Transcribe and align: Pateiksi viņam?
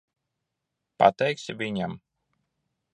Pateiksi 1.03 1.57
viņam? 1.63 1.97